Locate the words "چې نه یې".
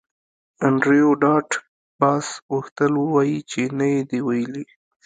3.51-4.01